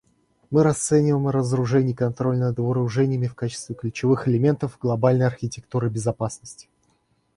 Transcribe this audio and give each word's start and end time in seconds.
Мы 0.49 0.63
расцениваем 0.63 1.27
разоружение 1.29 1.91
и 1.91 1.95
контроль 1.95 2.39
над 2.39 2.57
вооружениями 2.57 3.27
в 3.27 3.35
качестве 3.35 3.75
ключевых 3.75 4.27
элементов 4.27 4.79
глобальной 4.81 5.27
архитектуры 5.27 5.91
безопасности. 5.91 6.67